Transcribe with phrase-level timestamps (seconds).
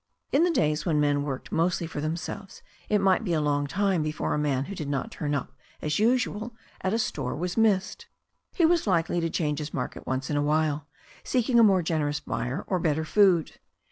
[0.31, 4.01] In the days when men worked mostly for themselves it might be a long time
[4.01, 8.07] before a man who did not turn up as usual at a store was missed.
[8.51, 10.87] He was likely to change his market once in a while,
[11.23, 13.59] seeking a more generous buyer or better food.